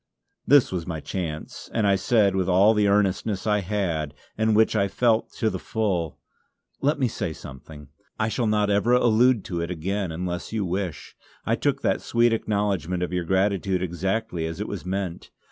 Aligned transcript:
This 0.47 0.71
was 0.71 0.87
my 0.87 0.99
chance 0.99 1.69
and 1.75 1.85
I 1.85 1.95
said 1.95 2.35
with 2.35 2.49
all 2.49 2.73
the 2.73 2.87
earnestness 2.87 3.45
I 3.45 3.59
had, 3.59 4.15
and 4.35 4.55
which 4.55 4.75
I 4.75 4.87
felt 4.87 5.31
to 5.33 5.51
the 5.51 5.59
full: 5.59 6.17
"Let 6.81 6.97
me 6.97 7.07
say 7.07 7.33
something. 7.33 7.87
I 8.19 8.27
shall 8.27 8.47
not 8.47 8.71
ever 8.71 8.93
allude 8.93 9.45
to 9.45 9.61
it 9.61 9.69
again 9.69 10.11
unless 10.11 10.51
you 10.51 10.65
wish. 10.65 11.15
I 11.45 11.55
took 11.55 11.83
that 11.83 12.01
sweet 12.01 12.33
acknowledgment 12.33 13.03
of 13.03 13.13
your 13.13 13.25
gratitude 13.25 13.83
exactly 13.83 14.47
as 14.47 14.59
it 14.59 14.67
was 14.67 14.87
meant. 14.87 15.29